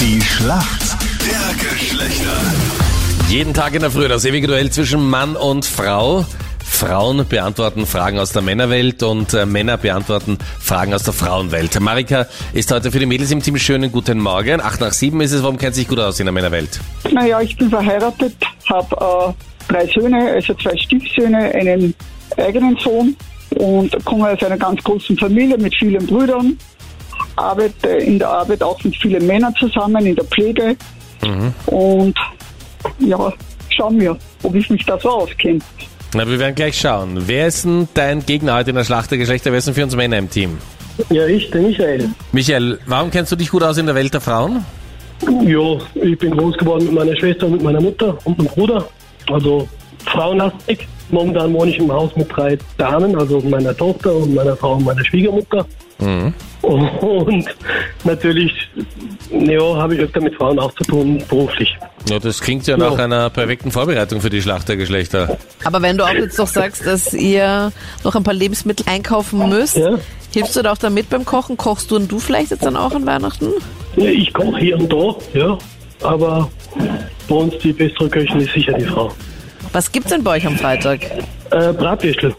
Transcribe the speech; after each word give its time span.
Die 0.00 0.20
Schlacht 0.20 0.96
der 1.26 1.70
Geschlechter. 1.70 2.40
Jeden 3.28 3.52
Tag 3.52 3.74
in 3.74 3.80
der 3.80 3.90
Früh 3.90 4.06
das 4.06 4.24
ewige 4.24 4.46
Duell 4.46 4.70
zwischen 4.70 5.10
Mann 5.10 5.34
und 5.34 5.64
Frau. 5.64 6.24
Frauen 6.64 7.26
beantworten 7.26 7.84
Fragen 7.84 8.20
aus 8.20 8.30
der 8.30 8.42
Männerwelt 8.42 9.02
und 9.02 9.34
äh, 9.34 9.44
Männer 9.44 9.76
beantworten 9.76 10.38
Fragen 10.60 10.94
aus 10.94 11.02
der 11.02 11.14
Frauenwelt. 11.14 11.80
Marika 11.80 12.28
ist 12.52 12.70
heute 12.70 12.92
für 12.92 13.00
die 13.00 13.06
Mädels 13.06 13.32
im 13.32 13.42
Team. 13.42 13.58
Schönen 13.58 13.90
guten 13.90 14.20
Morgen. 14.20 14.60
8 14.60 14.80
nach 14.80 14.92
7 14.92 15.20
ist 15.20 15.32
es. 15.32 15.42
Warum 15.42 15.58
kennt 15.58 15.74
sie 15.74 15.80
sich 15.80 15.88
gut 15.88 15.98
aus 15.98 16.20
in 16.20 16.26
der 16.26 16.32
Männerwelt? 16.32 16.78
Naja, 17.10 17.40
ich 17.40 17.56
bin 17.56 17.68
verheiratet, 17.68 18.36
habe 18.70 19.34
äh, 19.68 19.72
drei 19.72 19.86
Söhne, 19.88 20.30
also 20.30 20.54
zwei 20.54 20.76
Stiefsöhne, 20.76 21.52
einen 21.54 21.92
eigenen 22.36 22.76
Sohn 22.76 23.16
und 23.56 24.04
komme 24.04 24.30
aus 24.30 24.42
einer 24.44 24.58
ganz 24.58 24.80
großen 24.84 25.18
Familie 25.18 25.58
mit 25.58 25.74
vielen 25.76 26.06
Brüdern. 26.06 26.56
Arbeite 27.38 27.88
in 27.88 28.18
der 28.18 28.28
Arbeit 28.28 28.62
auch 28.62 28.82
mit 28.84 28.96
vielen 28.96 29.26
Männern 29.26 29.54
zusammen, 29.56 30.04
in 30.04 30.16
der 30.16 30.24
Pflege. 30.24 30.76
Und 31.66 32.18
ja, 32.98 33.32
schauen 33.70 34.00
wir, 34.00 34.16
ob 34.42 34.54
ich 34.54 34.68
mich 34.70 34.84
da 34.84 34.98
so 34.98 35.10
auskenne. 35.10 35.60
Na, 36.14 36.26
wir 36.26 36.38
werden 36.38 36.54
gleich 36.54 36.78
schauen. 36.78 37.24
Wer 37.26 37.48
ist 37.48 37.64
denn 37.64 37.88
dein 37.94 38.24
Gegner 38.24 38.54
heute 38.54 38.70
in 38.70 38.76
der 38.76 38.84
Schlacht 38.84 39.10
der 39.10 39.18
Geschlechter? 39.18 39.50
Wer 39.50 39.58
ist 39.58 39.66
denn 39.66 39.74
für 39.74 39.84
uns 39.84 39.94
Männer 39.94 40.18
im 40.18 40.30
Team? 40.30 40.58
Ja, 41.10 41.26
ich, 41.26 41.50
der 41.50 41.62
Michael. 41.62 42.10
Michael, 42.32 42.78
warum 42.86 43.10
kennst 43.10 43.30
du 43.30 43.36
dich 43.36 43.50
gut 43.50 43.62
aus 43.62 43.78
in 43.78 43.86
der 43.86 43.94
Welt 43.94 44.12
der 44.14 44.20
Frauen? 44.20 44.64
Ja, 45.44 45.78
ich 45.94 46.18
bin 46.18 46.36
groß 46.36 46.56
geworden 46.56 46.84
mit 46.86 46.94
meiner 46.94 47.16
Schwester, 47.18 47.48
mit 47.48 47.62
meiner 47.62 47.80
Mutter 47.80 48.16
und 48.24 48.38
meinem 48.38 48.48
Bruder. 48.48 48.88
Also 49.30 49.68
frauenlastig. 50.06 50.88
Momentan 51.10 51.52
wohne 51.54 51.70
ich 51.70 51.78
im 51.78 51.90
Haus 51.90 52.14
mit 52.16 52.28
drei 52.34 52.58
Damen, 52.76 53.16
also 53.18 53.40
meiner 53.40 53.76
Tochter 53.76 54.14
und 54.14 54.34
meiner 54.34 54.56
Frau 54.56 54.74
und 54.74 54.84
meiner 54.84 55.04
Schwiegermutter. 55.04 55.66
Und 57.00 57.46
natürlich, 58.04 58.52
ja, 59.30 59.60
habe 59.76 59.94
ich 59.94 60.00
öfter 60.00 60.20
mit 60.20 60.34
Frauen 60.34 60.58
auch 60.58 60.72
zu 60.74 60.84
tun, 60.84 61.22
beruflich. 61.28 61.76
Ja, 62.08 62.18
das 62.18 62.40
klingt 62.40 62.66
ja 62.66 62.76
nach 62.76 62.98
einer 62.98 63.30
perfekten 63.30 63.70
Vorbereitung 63.70 64.20
für 64.20 64.30
die 64.30 64.42
Schlacht 64.42 64.68
der 64.68 64.76
Geschlechter. 64.76 65.38
Aber 65.64 65.80
wenn 65.82 65.96
du 65.98 66.04
auch 66.04 66.10
jetzt 66.12 66.38
doch 66.38 66.46
sagst, 66.46 66.86
dass 66.86 67.12
ihr 67.14 67.72
noch 68.04 68.14
ein 68.14 68.22
paar 68.22 68.34
Lebensmittel 68.34 68.86
einkaufen 68.88 69.48
müsst, 69.48 69.76
Ja. 69.76 69.98
hilfst 70.32 70.56
du 70.56 70.62
da 70.62 70.72
auch 70.72 70.78
damit 70.78 71.08
beim 71.10 71.24
Kochen? 71.24 71.56
Kochst 71.56 71.90
du 71.90 71.96
und 71.96 72.10
du 72.10 72.18
vielleicht 72.18 72.50
jetzt 72.50 72.64
dann 72.64 72.76
auch 72.76 72.92
an 72.94 73.06
Weihnachten? 73.06 73.48
Ja, 73.96 74.04
ich 74.10 74.32
koche 74.32 74.58
hier 74.58 74.78
und 74.78 74.92
da, 74.92 75.14
ja, 75.38 75.58
aber 76.02 76.48
bei 77.28 77.34
uns 77.34 77.54
die 77.58 77.72
bessere 77.72 78.08
Köchin 78.08 78.40
ist 78.40 78.52
sicher 78.54 78.72
die 78.74 78.84
Frau. 78.84 79.10
Was 79.72 79.90
gibt's 79.90 80.10
denn 80.10 80.22
bei 80.22 80.36
euch 80.36 80.46
am 80.46 80.56
Freitag? 80.56 81.00
Äh, 81.50 81.72
Bratwürstel 81.72 82.34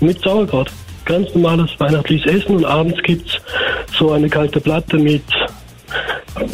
mit 0.00 0.20
Sauerkraut. 0.22 0.70
Ganz 1.06 1.32
normales 1.34 1.70
weihnachtliches 1.78 2.26
Essen 2.42 2.56
und 2.56 2.64
abends 2.64 3.00
gibt's 3.04 3.38
so 3.98 4.12
eine 4.12 4.28
kalte 4.28 4.60
Platte 4.60 4.98
mit 4.98 5.24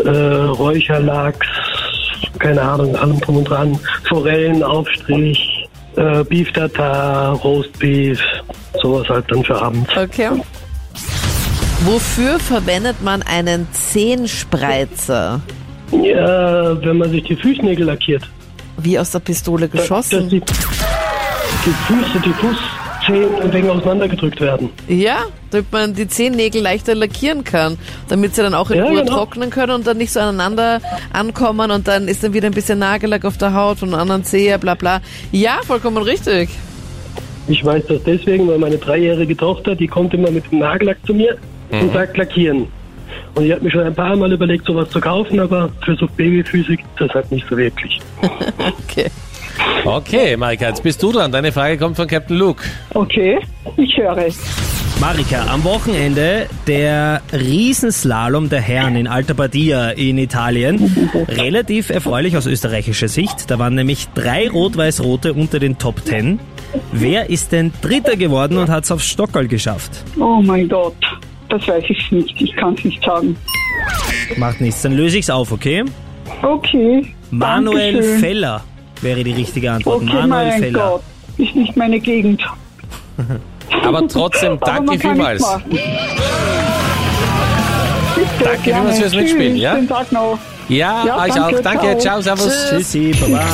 äh, 0.04 0.08
Räucherlachs, 0.08 1.46
keine 2.38 2.62
Ahnung, 2.62 2.96
allem 2.96 3.20
drum 3.20 3.38
und 3.38 3.44
dran, 3.48 3.78
Forellen, 4.08 4.62
Aufstrich, 4.62 5.68
äh, 5.96 6.24
Beef 6.24 6.52
Tartar, 6.52 7.32
Roastbeef, 7.32 8.20
sowas 8.80 9.08
halt 9.08 9.24
dann 9.30 9.44
für 9.44 9.60
abends. 9.60 9.90
Okay. 9.96 10.30
Wofür 11.84 12.38
verwendet 12.38 13.02
man 13.02 13.22
einen 13.22 13.66
Zehenspreizer? 13.72 15.40
Ja, 15.90 16.84
wenn 16.84 16.98
man 16.98 17.10
sich 17.10 17.24
die 17.24 17.36
Fußnägel 17.36 17.86
lackiert. 17.86 18.22
Wie 18.78 18.98
aus 18.98 19.10
der 19.10 19.18
Pistole 19.18 19.68
geschossen? 19.68 20.28
die, 20.28 20.40
die 20.40 21.74
Füße, 21.86 22.20
die 22.24 22.32
Fußzehen 23.06 23.34
ein 23.40 23.52
wenig 23.52 23.70
auseinandergedrückt 23.70 24.40
werden. 24.40 24.70
Ja, 24.88 25.24
damit 25.50 25.72
man 25.72 25.94
die 25.94 26.08
Zehennägel 26.08 26.62
leichter 26.62 26.94
lackieren 26.94 27.44
kann, 27.44 27.78
damit 28.08 28.34
sie 28.34 28.42
dann 28.42 28.54
auch 28.54 28.70
in 28.70 28.78
Ja, 28.78 28.84
Ruhe 28.86 29.00
genau. 29.02 29.14
trocknen 29.16 29.50
können 29.50 29.72
und 29.72 29.86
dann 29.86 29.98
nicht 29.98 30.12
so 30.12 30.20
aneinander 30.20 30.80
ankommen 31.12 31.70
und 31.70 31.88
dann 31.88 32.08
ist 32.08 32.22
dann 32.24 32.32
wieder 32.34 32.46
ein 32.46 32.54
bisschen 32.54 32.78
Nagellack 32.78 33.24
auf 33.24 33.36
der 33.38 33.54
Haut 33.54 33.78
von 33.78 33.94
anderen 33.94 34.24
Zehe, 34.24 34.58
bla 34.58 34.74
bla. 34.74 35.00
Ja, 35.30 35.60
vollkommen 35.66 36.02
richtig. 36.02 36.50
Ich 37.48 37.64
weiß 37.64 37.84
das 37.88 38.02
deswegen, 38.04 38.46
weil 38.48 38.58
meine 38.58 38.78
dreijährige 38.78 39.36
Tochter, 39.36 39.74
die 39.74 39.88
kommt 39.88 40.14
immer 40.14 40.30
mit 40.30 40.50
dem 40.50 40.60
Nagellack 40.60 40.98
zu 41.04 41.12
mir 41.12 41.36
und 41.70 41.92
sagt 41.92 42.16
lackieren. 42.16 42.68
Und 43.34 43.44
ich 43.44 43.52
habe 43.52 43.64
mir 43.64 43.70
schon 43.70 43.82
ein 43.82 43.94
paar 43.94 44.14
Mal 44.16 44.30
überlegt, 44.32 44.66
sowas 44.66 44.88
zu 44.90 45.00
kaufen, 45.00 45.40
aber 45.40 45.70
für 45.84 45.96
so 45.96 46.06
Babyfüße 46.16 46.76
gibt 46.76 47.00
das 47.00 47.10
halt 47.10 47.30
nicht 47.32 47.46
so 47.48 47.56
wirklich. 47.56 48.00
Okay. 48.90 49.10
Okay, 49.84 50.36
Marika, 50.36 50.68
jetzt 50.68 50.82
bist 50.82 51.02
du 51.02 51.12
dran. 51.12 51.32
Deine 51.32 51.52
Frage 51.52 51.76
kommt 51.76 51.96
von 51.96 52.06
Captain 52.06 52.36
Luke. 52.36 52.62
Okay, 52.94 53.40
ich 53.76 53.96
höre. 53.96 54.26
Marika, 55.00 55.46
am 55.48 55.64
Wochenende 55.64 56.46
der 56.68 57.20
Riesenslalom 57.32 58.48
der 58.48 58.60
Herren 58.60 58.94
in 58.94 59.08
Alta 59.08 59.34
Badia 59.34 59.90
in 59.90 60.18
Italien. 60.18 61.10
Relativ 61.28 61.90
erfreulich 61.90 62.36
aus 62.36 62.46
österreichischer 62.46 63.08
Sicht. 63.08 63.50
Da 63.50 63.58
waren 63.58 63.74
nämlich 63.74 64.06
drei 64.14 64.48
Rot-Weiß-Rote 64.48 65.32
unter 65.32 65.58
den 65.58 65.78
Top 65.78 66.04
Ten. 66.04 66.38
Wer 66.92 67.30
ist 67.30 67.50
denn 67.50 67.72
Dritter 67.82 68.16
geworden 68.16 68.58
und 68.58 68.70
hat 68.70 68.84
es 68.84 68.92
aufs 68.92 69.06
Stockerl 69.06 69.48
geschafft? 69.48 70.04
Oh 70.20 70.40
mein 70.40 70.68
Gott, 70.68 70.94
das 71.48 71.66
weiß 71.66 71.84
ich 71.88 72.12
nicht. 72.12 72.40
Ich 72.40 72.54
kann 72.54 72.74
es 72.74 72.84
nicht 72.84 73.04
sagen. 73.04 73.36
Macht 74.36 74.60
nichts, 74.60 74.82
dann 74.82 74.96
löse 74.96 75.18
ich's 75.18 75.30
auf, 75.30 75.50
okay? 75.50 75.84
Okay. 76.42 77.12
Manuel 77.30 77.94
Dankeschön. 77.94 78.20
Feller 78.20 78.64
wäre 79.02 79.22
die 79.24 79.32
richtige 79.32 79.70
Antwort. 79.72 80.02
Okay, 80.02 80.12
Manuel 80.14 80.28
mein 80.28 80.52
Feller. 80.62 80.90
Gott, 80.90 81.02
ist 81.38 81.54
nicht 81.54 81.76
meine 81.76 82.00
Gegend. 82.00 82.42
Aber 83.84 84.06
trotzdem, 84.08 84.52
Aber 84.52 84.66
danke 84.66 84.84
man 84.84 84.98
kann 84.98 85.10
vielmals. 85.14 85.42
Danke 88.42 88.62
gerne. 88.62 88.82
vielmals 88.92 88.98
fürs 88.98 89.14
Mitspielen, 89.14 89.56
ja? 89.56 89.74
Schönen 89.74 89.88
Tag 89.88 90.12
noch. 90.12 90.38
Ja, 90.68 91.04
Ja, 91.06 91.22
euch 91.22 91.32
danke, 91.34 91.58
auch. 91.58 91.62
Danke, 91.62 91.98
ciao, 91.98 92.20
ciao. 92.20 92.36
servus. 92.36 92.68
Tschüssi, 92.70 93.12
baba. 93.20 93.44